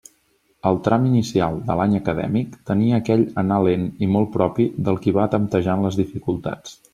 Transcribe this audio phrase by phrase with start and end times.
[0.69, 5.15] El tram inicial de l'any acadèmic tenia aquell anar lent i molt propi del qui
[5.19, 6.77] va temptejant les dificultats.